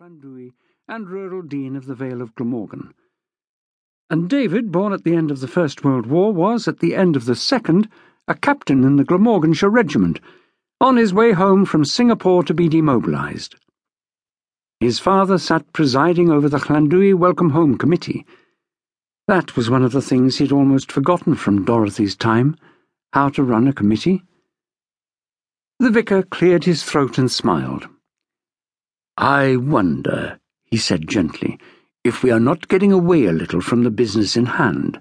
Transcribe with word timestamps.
Llanddewi 0.00 0.52
and 0.86 1.08
rural 1.08 1.42
dean 1.42 1.74
of 1.74 1.86
the 1.86 1.94
Vale 1.96 2.22
of 2.22 2.32
Glamorgan. 2.36 2.94
And 4.08 4.30
David, 4.30 4.70
born 4.70 4.92
at 4.92 5.02
the 5.02 5.16
end 5.16 5.32
of 5.32 5.40
the 5.40 5.48
First 5.48 5.82
World 5.82 6.06
War, 6.06 6.32
was, 6.32 6.68
at 6.68 6.78
the 6.78 6.94
end 6.94 7.16
of 7.16 7.24
the 7.24 7.34
Second, 7.34 7.88
a 8.28 8.36
captain 8.36 8.84
in 8.84 8.94
the 8.94 9.02
Glamorganshire 9.02 9.68
Regiment, 9.68 10.20
on 10.80 10.96
his 10.96 11.12
way 11.12 11.32
home 11.32 11.64
from 11.64 11.84
Singapore 11.84 12.44
to 12.44 12.54
be 12.54 12.68
demobilised. 12.68 13.56
His 14.78 15.00
father 15.00 15.36
sat 15.36 15.72
presiding 15.72 16.30
over 16.30 16.48
the 16.48 16.58
Llanddewi 16.58 17.14
Welcome 17.14 17.50
Home 17.50 17.76
Committee. 17.76 18.24
That 19.26 19.56
was 19.56 19.68
one 19.68 19.82
of 19.82 19.90
the 19.90 20.00
things 20.00 20.38
he'd 20.38 20.52
almost 20.52 20.92
forgotten 20.92 21.34
from 21.34 21.64
Dorothy's 21.64 22.14
time 22.14 22.56
how 23.12 23.30
to 23.30 23.42
run 23.42 23.66
a 23.66 23.72
committee. 23.72 24.22
The 25.80 25.90
vicar 25.90 26.22
cleared 26.22 26.62
his 26.62 26.84
throat 26.84 27.18
and 27.18 27.28
smiled. 27.28 27.88
I 29.20 29.56
wonder, 29.56 30.38
he 30.66 30.76
said 30.76 31.08
gently, 31.08 31.58
if 32.04 32.22
we 32.22 32.30
are 32.30 32.38
not 32.38 32.68
getting 32.68 32.92
away 32.92 33.24
a 33.24 33.32
little 33.32 33.60
from 33.60 33.82
the 33.82 33.90
business 33.90 34.36
in 34.36 34.46
hand. 34.46 35.00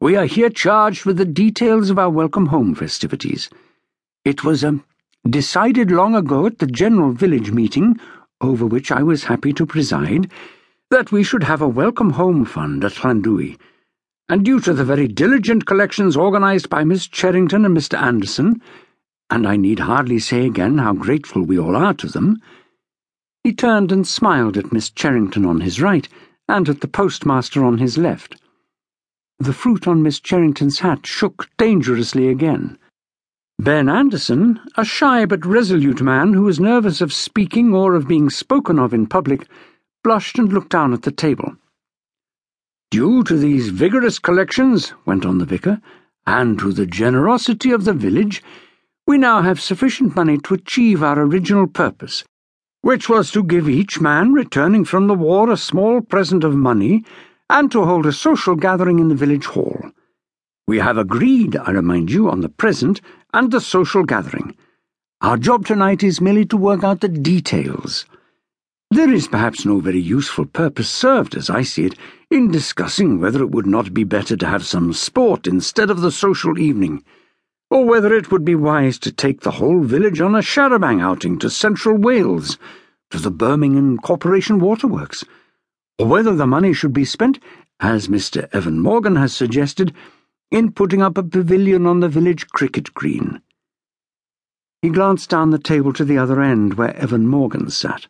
We 0.00 0.14
are 0.14 0.26
here 0.26 0.48
charged 0.48 1.04
with 1.04 1.16
the 1.16 1.24
details 1.24 1.90
of 1.90 1.98
our 1.98 2.08
welcome 2.08 2.46
home 2.46 2.76
festivities. 2.76 3.50
It 4.24 4.44
was 4.44 4.62
um, 4.62 4.84
decided 5.28 5.90
long 5.90 6.14
ago 6.14 6.46
at 6.46 6.60
the 6.60 6.68
general 6.68 7.10
village 7.10 7.50
meeting, 7.50 7.98
over 8.40 8.64
which 8.64 8.92
I 8.92 9.02
was 9.02 9.24
happy 9.24 9.52
to 9.54 9.66
preside, 9.66 10.30
that 10.92 11.10
we 11.10 11.24
should 11.24 11.42
have 11.42 11.60
a 11.60 11.66
welcome 11.66 12.10
home 12.10 12.44
fund 12.44 12.84
at 12.84 12.92
Llanddewi, 12.92 13.58
and 14.28 14.44
due 14.44 14.60
to 14.60 14.72
the 14.72 14.84
very 14.84 15.08
diligent 15.08 15.66
collections 15.66 16.16
organised 16.16 16.70
by 16.70 16.84
Miss 16.84 17.08
Cherrington 17.08 17.64
and 17.64 17.76
Mr. 17.76 18.00
Anderson, 18.00 18.62
and 19.30 19.48
I 19.48 19.56
need 19.56 19.80
hardly 19.80 20.20
say 20.20 20.46
again 20.46 20.78
how 20.78 20.92
grateful 20.92 21.42
we 21.42 21.58
all 21.58 21.74
are 21.74 21.94
to 21.94 22.06
them, 22.06 22.40
he 23.48 23.54
turned 23.54 23.90
and 23.90 24.06
smiled 24.06 24.58
at 24.58 24.74
Miss 24.74 24.90
Cherrington 24.90 25.46
on 25.46 25.62
his 25.62 25.80
right 25.80 26.06
and 26.50 26.68
at 26.68 26.82
the 26.82 26.86
postmaster 26.86 27.64
on 27.64 27.78
his 27.78 27.96
left. 27.96 28.36
The 29.38 29.54
fruit 29.54 29.88
on 29.88 30.02
Miss 30.02 30.20
Cherrington's 30.20 30.80
hat 30.80 31.06
shook 31.06 31.48
dangerously 31.56 32.28
again. 32.28 32.76
Ben 33.58 33.88
Anderson, 33.88 34.60
a 34.76 34.84
shy 34.84 35.24
but 35.24 35.46
resolute 35.46 36.02
man 36.02 36.34
who 36.34 36.42
was 36.42 36.60
nervous 36.60 37.00
of 37.00 37.10
speaking 37.10 37.72
or 37.72 37.94
of 37.94 38.06
being 38.06 38.28
spoken 38.28 38.78
of 38.78 38.92
in 38.92 39.06
public, 39.06 39.48
blushed 40.04 40.38
and 40.38 40.52
looked 40.52 40.68
down 40.68 40.92
at 40.92 41.00
the 41.00 41.10
table. 41.10 41.56
Due 42.90 43.24
to 43.24 43.38
these 43.38 43.70
vigorous 43.70 44.18
collections, 44.18 44.92
went 45.06 45.24
on 45.24 45.38
the 45.38 45.46
vicar, 45.46 45.80
and 46.26 46.58
to 46.58 46.70
the 46.70 46.84
generosity 46.84 47.70
of 47.70 47.86
the 47.86 47.94
village, 47.94 48.42
we 49.06 49.16
now 49.16 49.40
have 49.40 49.58
sufficient 49.58 50.14
money 50.14 50.36
to 50.36 50.52
achieve 50.52 51.02
our 51.02 51.18
original 51.18 51.66
purpose 51.66 52.24
which 52.82 53.08
was 53.08 53.30
to 53.32 53.42
give 53.42 53.68
each 53.68 54.00
man 54.00 54.32
returning 54.32 54.84
from 54.84 55.06
the 55.06 55.14
war 55.14 55.50
a 55.50 55.56
small 55.56 56.00
present 56.00 56.44
of 56.44 56.54
money 56.54 57.04
and 57.50 57.70
to 57.72 57.84
hold 57.84 58.06
a 58.06 58.12
social 58.12 58.54
gathering 58.54 58.98
in 58.98 59.08
the 59.08 59.14
village 59.14 59.46
hall. 59.46 59.90
We 60.66 60.78
have 60.78 60.98
agreed, 60.98 61.56
I 61.56 61.70
remind 61.72 62.10
you, 62.10 62.28
on 62.30 62.40
the 62.40 62.48
present 62.48 63.00
and 63.32 63.50
the 63.50 63.60
social 63.60 64.04
gathering. 64.04 64.54
Our 65.20 65.36
job 65.36 65.66
tonight 65.66 66.02
is 66.02 66.20
merely 66.20 66.44
to 66.46 66.56
work 66.56 66.84
out 66.84 67.00
the 67.00 67.08
details. 67.08 68.06
There 68.90 69.12
is 69.12 69.28
perhaps 69.28 69.66
no 69.66 69.80
very 69.80 70.00
useful 70.00 70.46
purpose 70.46 70.88
served, 70.88 71.34
as 71.34 71.50
I 71.50 71.62
see 71.62 71.84
it, 71.86 71.94
in 72.30 72.50
discussing 72.50 73.20
whether 73.20 73.42
it 73.42 73.50
would 73.50 73.66
not 73.66 73.92
be 73.92 74.04
better 74.04 74.36
to 74.36 74.46
have 74.46 74.64
some 74.64 74.92
sport 74.92 75.46
instead 75.46 75.90
of 75.90 76.00
the 76.00 76.12
social 76.12 76.58
evening 76.58 77.02
or 77.70 77.84
whether 77.84 78.14
it 78.14 78.30
would 78.30 78.44
be 78.44 78.54
wise 78.54 78.98
to 78.98 79.12
take 79.12 79.40
the 79.40 79.52
whole 79.52 79.82
village 79.82 80.20
on 80.20 80.34
a 80.34 80.42
char-a-banc 80.42 81.02
outing 81.02 81.38
to 81.38 81.50
central 81.50 81.96
Wales, 81.96 82.58
to 83.10 83.18
the 83.18 83.30
Birmingham 83.30 83.98
Corporation 83.98 84.58
Waterworks, 84.58 85.24
or 85.98 86.06
whether 86.06 86.34
the 86.34 86.46
money 86.46 86.72
should 86.72 86.92
be 86.92 87.04
spent, 87.04 87.38
as 87.80 88.08
Mr. 88.08 88.48
Evan 88.52 88.80
Morgan 88.80 89.16
has 89.16 89.34
suggested, 89.34 89.92
in 90.50 90.72
putting 90.72 91.02
up 91.02 91.18
a 91.18 91.22
pavilion 91.22 91.86
on 91.86 92.00
the 92.00 92.08
village 92.08 92.48
cricket 92.48 92.94
green. 92.94 93.42
He 94.80 94.88
glanced 94.88 95.28
down 95.28 95.50
the 95.50 95.58
table 95.58 95.92
to 95.92 96.04
the 96.04 96.18
other 96.18 96.40
end 96.40 96.74
where 96.74 96.96
Evan 96.96 97.26
Morgan 97.26 97.68
sat, 97.68 98.06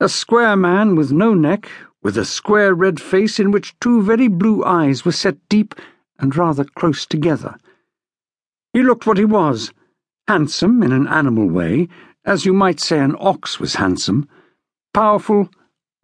a 0.00 0.08
square 0.08 0.56
man 0.56 0.96
with 0.96 1.12
no 1.12 1.34
neck, 1.34 1.68
with 2.02 2.16
a 2.16 2.24
square 2.24 2.74
red 2.74 3.00
face 3.00 3.38
in 3.38 3.50
which 3.50 3.78
two 3.78 4.02
very 4.02 4.28
blue 4.28 4.64
eyes 4.64 5.04
were 5.04 5.12
set 5.12 5.36
deep 5.48 5.74
and 6.18 6.34
rather 6.34 6.64
close 6.64 7.06
together. 7.06 7.56
He 8.78 8.84
looked 8.84 9.08
what 9.08 9.18
he 9.18 9.24
was 9.24 9.72
handsome 10.28 10.84
in 10.84 10.92
an 10.92 11.08
animal 11.08 11.48
way, 11.48 11.88
as 12.24 12.46
you 12.46 12.52
might 12.52 12.78
say 12.78 13.00
an 13.00 13.16
ox 13.18 13.58
was 13.58 13.74
handsome, 13.74 14.28
powerful, 14.94 15.48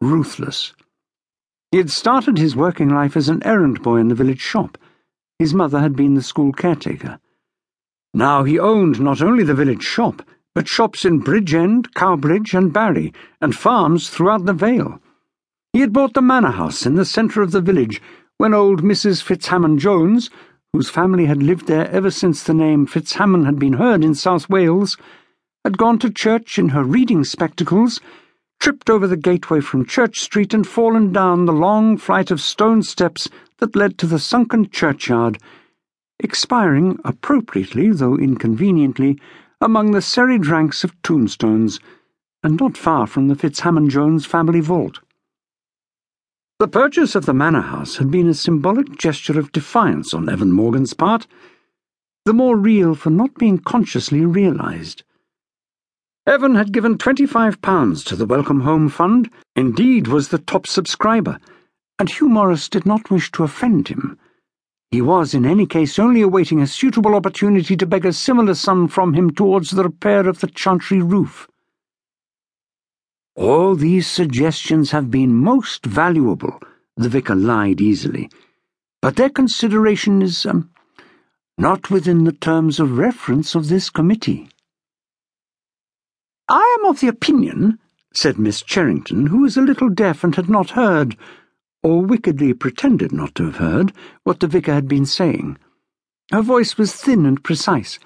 ruthless. 0.00 0.74
He 1.70 1.78
had 1.78 1.92
started 1.92 2.36
his 2.36 2.56
working 2.56 2.88
life 2.88 3.16
as 3.16 3.28
an 3.28 3.44
errand 3.44 3.80
boy 3.80 3.98
in 3.98 4.08
the 4.08 4.16
village 4.16 4.40
shop. 4.40 4.76
His 5.38 5.54
mother 5.54 5.78
had 5.78 5.94
been 5.94 6.14
the 6.14 6.22
school 6.22 6.52
caretaker. 6.52 7.20
Now 8.12 8.42
he 8.42 8.58
owned 8.58 9.00
not 9.00 9.22
only 9.22 9.44
the 9.44 9.54
village 9.54 9.84
shop, 9.84 10.22
but 10.52 10.66
shops 10.66 11.04
in 11.04 11.22
Bridgend, 11.22 11.94
Cowbridge, 11.94 12.54
and 12.54 12.72
Barry, 12.72 13.12
and 13.40 13.54
farms 13.54 14.10
throughout 14.10 14.46
the 14.46 14.52
Vale. 14.52 15.00
He 15.72 15.78
had 15.78 15.92
bought 15.92 16.14
the 16.14 16.22
manor 16.22 16.50
house 16.50 16.86
in 16.86 16.96
the 16.96 17.04
centre 17.04 17.40
of 17.40 17.52
the 17.52 17.60
village 17.60 18.02
when 18.36 18.52
old 18.52 18.82
Mrs. 18.82 19.22
Fitzhammond 19.22 19.78
Jones, 19.78 20.28
whose 20.74 20.90
family 20.90 21.26
had 21.26 21.40
lived 21.40 21.68
there 21.68 21.88
ever 21.92 22.10
since 22.10 22.42
the 22.42 22.52
name 22.52 22.84
Fitzhammond 22.84 23.46
had 23.46 23.60
been 23.60 23.74
heard 23.74 24.02
in 24.02 24.12
South 24.12 24.50
Wales, 24.50 24.96
had 25.64 25.78
gone 25.78 26.00
to 26.00 26.10
church 26.10 26.58
in 26.58 26.70
her 26.70 26.82
reading 26.82 27.22
spectacles, 27.22 28.00
tripped 28.58 28.90
over 28.90 29.06
the 29.06 29.16
gateway 29.16 29.60
from 29.60 29.86
Church 29.86 30.20
Street, 30.20 30.52
and 30.52 30.66
fallen 30.66 31.12
down 31.12 31.44
the 31.44 31.52
long 31.52 31.96
flight 31.96 32.32
of 32.32 32.40
stone 32.40 32.82
steps 32.82 33.28
that 33.58 33.76
led 33.76 33.96
to 33.96 34.06
the 34.08 34.18
sunken 34.18 34.68
churchyard, 34.68 35.38
expiring 36.18 36.98
appropriately, 37.04 37.90
though 37.92 38.16
inconveniently, 38.16 39.16
among 39.60 39.92
the 39.92 40.02
serried 40.02 40.48
ranks 40.48 40.82
of 40.82 41.00
tombstones, 41.02 41.78
and 42.42 42.58
not 42.58 42.76
far 42.76 43.06
from 43.06 43.28
the 43.28 43.36
Fitzhammond 43.36 43.90
Jones 43.90 44.26
family 44.26 44.58
vault. 44.58 44.98
The 46.64 46.80
purchase 46.80 47.14
of 47.14 47.26
the 47.26 47.34
manor 47.34 47.60
house 47.60 47.96
had 47.96 48.10
been 48.10 48.26
a 48.26 48.32
symbolic 48.32 48.96
gesture 48.96 49.38
of 49.38 49.52
defiance 49.52 50.14
on 50.14 50.30
Evan 50.30 50.50
Morgan's 50.50 50.94
part, 50.94 51.26
the 52.24 52.32
more 52.32 52.56
real 52.56 52.94
for 52.94 53.10
not 53.10 53.34
being 53.34 53.58
consciously 53.58 54.24
realised. 54.24 55.02
Evan 56.26 56.54
had 56.54 56.72
given 56.72 56.96
£25 56.96 58.06
to 58.06 58.16
the 58.16 58.24
Welcome 58.24 58.62
Home 58.62 58.88
Fund, 58.88 59.28
indeed 59.54 60.08
was 60.08 60.28
the 60.28 60.38
top 60.38 60.66
subscriber, 60.66 61.38
and 61.98 62.08
Hugh 62.08 62.30
Morris 62.30 62.70
did 62.70 62.86
not 62.86 63.10
wish 63.10 63.30
to 63.32 63.44
offend 63.44 63.88
him. 63.88 64.18
He 64.90 65.02
was, 65.02 65.34
in 65.34 65.44
any 65.44 65.66
case, 65.66 65.98
only 65.98 66.22
awaiting 66.22 66.62
a 66.62 66.66
suitable 66.66 67.14
opportunity 67.14 67.76
to 67.76 67.84
beg 67.84 68.06
a 68.06 68.12
similar 68.14 68.54
sum 68.54 68.88
from 68.88 69.12
him 69.12 69.30
towards 69.30 69.72
the 69.72 69.84
repair 69.84 70.26
of 70.26 70.40
the 70.40 70.46
chantry 70.46 71.02
roof. 71.02 71.46
All 73.36 73.74
these 73.74 74.06
suggestions 74.06 74.92
have 74.92 75.10
been 75.10 75.34
most 75.34 75.84
valuable, 75.84 76.60
the 76.96 77.08
vicar 77.08 77.34
lied 77.34 77.80
easily, 77.80 78.30
but 79.02 79.16
their 79.16 79.28
consideration 79.28 80.22
is 80.22 80.46
um, 80.46 80.70
not 81.58 81.90
within 81.90 82.24
the 82.24 82.32
terms 82.32 82.78
of 82.78 82.96
reference 82.96 83.56
of 83.56 83.68
this 83.68 83.90
committee. 83.90 84.48
I 86.48 86.76
am 86.78 86.88
of 86.88 87.00
the 87.00 87.08
opinion, 87.08 87.80
said 88.12 88.38
Miss 88.38 88.62
Cherrington, 88.62 89.26
who 89.26 89.40
was 89.40 89.56
a 89.56 89.62
little 89.62 89.88
deaf 89.88 90.22
and 90.22 90.36
had 90.36 90.48
not 90.48 90.70
heard, 90.70 91.16
or 91.82 92.02
wickedly 92.02 92.54
pretended 92.54 93.12
not 93.12 93.34
to 93.34 93.46
have 93.46 93.56
heard, 93.56 93.92
what 94.22 94.38
the 94.38 94.46
vicar 94.46 94.74
had 94.74 94.86
been 94.86 95.06
saying. 95.06 95.58
Her 96.30 96.42
voice 96.42 96.78
was 96.78 96.94
thin 96.94 97.26
and 97.26 97.42
precise. 97.42 97.98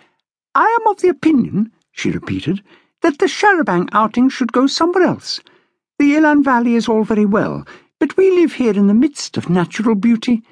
I 0.55 0.75
am 0.81 0.87
of 0.91 1.03
the 1.03 1.09
opinion, 1.09 1.72
she 1.93 2.11
repeated, 2.11 2.62
that 3.03 3.19
the 3.19 3.28
char-a-banc 3.28 3.88
outing 3.92 4.28
should 4.28 4.53
go 4.53 4.66
somewhere 4.66 5.04
else. 5.04 5.41
The 5.98 6.16
Elan 6.16 6.42
Valley 6.42 6.75
is 6.75 6.88
all 6.88 7.04
very 7.04 7.26
well, 7.26 7.67
but 7.99 8.17
we 8.17 8.31
live 8.31 8.55
here 8.55 8.75
in 8.75 8.87
the 8.87 8.94
midst 8.94 9.37
of 9.37 9.50
natural 9.50 9.94
beauty. 9.94 10.43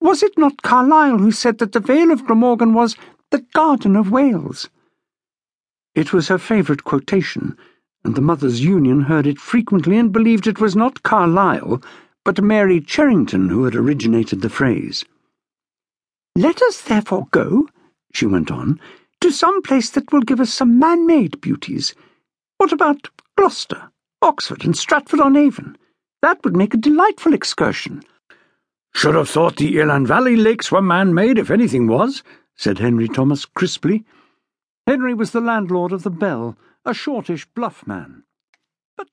Was 0.00 0.22
it 0.22 0.38
not 0.38 0.62
Carlyle 0.62 1.18
who 1.18 1.32
said 1.32 1.58
that 1.58 1.72
the 1.72 1.80
Vale 1.80 2.10
of 2.10 2.26
Glamorgan 2.26 2.74
was 2.74 2.96
the 3.30 3.44
Garden 3.54 3.96
of 3.96 4.10
Wales? 4.10 4.68
It 5.94 6.12
was 6.12 6.28
her 6.28 6.38
favourite 6.38 6.84
quotation, 6.84 7.56
and 8.04 8.14
the 8.14 8.20
Mothers' 8.20 8.62
Union 8.62 9.02
heard 9.02 9.26
it 9.26 9.38
frequently 9.38 9.96
and 9.96 10.12
believed 10.12 10.46
it 10.46 10.60
was 10.60 10.76
not 10.76 11.02
Carlyle, 11.02 11.82
but 12.24 12.42
Mary 12.42 12.80
Cherrington 12.80 13.48
who 13.48 13.64
had 13.64 13.74
originated 13.74 14.42
the 14.42 14.50
phrase. 14.50 15.04
Let 16.34 16.60
us 16.62 16.82
therefore 16.82 17.28
go, 17.30 17.68
she 18.12 18.26
went 18.26 18.50
on, 18.50 18.78
to 19.26 19.32
some 19.32 19.60
place 19.60 19.90
that 19.90 20.12
will 20.12 20.20
give 20.20 20.38
us 20.38 20.54
some 20.54 20.78
man-made 20.78 21.40
beauties. 21.40 21.96
What 22.58 22.70
about 22.70 23.08
Gloucester, 23.36 23.90
Oxford, 24.22 24.64
and 24.64 24.76
Stratford-on-Avon? 24.76 25.76
That 26.22 26.44
would 26.44 26.56
make 26.56 26.74
a 26.74 26.76
delightful 26.76 27.34
excursion. 27.34 28.04
Should 28.94 29.16
have 29.16 29.28
thought 29.28 29.56
the 29.56 29.80
Elan 29.80 30.06
Valley 30.06 30.36
lakes 30.36 30.70
were 30.70 30.80
man-made, 30.80 31.38
if 31.38 31.50
anything 31.50 31.88
was, 31.88 32.22
said 32.54 32.78
Henry 32.78 33.08
Thomas 33.08 33.44
crisply. 33.44 34.04
Henry 34.86 35.12
was 35.12 35.32
the 35.32 35.40
landlord 35.40 35.90
of 35.90 36.04
the 36.04 36.10
Bell, 36.10 36.56
a 36.84 36.94
shortish, 36.94 37.46
bluff 37.46 37.84
man. 37.84 38.22
But 38.96 39.08